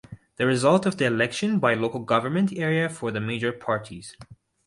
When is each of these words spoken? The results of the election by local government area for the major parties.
The 0.37 0.47
results 0.47 0.87
of 0.87 0.97
the 0.97 1.05
election 1.05 1.59
by 1.59 1.75
local 1.75 1.99
government 1.99 2.51
area 2.57 2.89
for 2.89 3.11
the 3.11 3.19
major 3.21 3.51
parties. 3.51 4.17